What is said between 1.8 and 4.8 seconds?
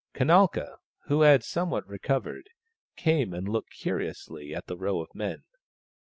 recovered, came and looked curiously at the